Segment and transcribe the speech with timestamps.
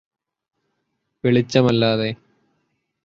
[1.23, 2.09] വെളിച്ചമല്ലാതെ